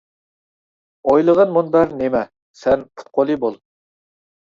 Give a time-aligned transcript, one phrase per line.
[1.11, 2.21] ئويلىغىن مۇنبەر نېمە؟
[2.61, 3.61] سەن پۇت قولى بول.